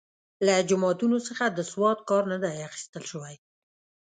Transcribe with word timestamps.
له 0.45 0.53
جوماتونو 0.69 1.17
څخه 1.27 1.45
د 1.49 1.59
سواد 1.71 1.99
کار 2.09 2.23
نه 2.31 2.37
دی 2.43 2.55
اخیستل 2.67 3.03
شوی. 3.11 3.35